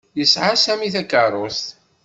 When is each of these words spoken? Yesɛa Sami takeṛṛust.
Yesɛa 0.19 0.53
Sami 0.57 0.89
takeṛṛust. 0.95 1.67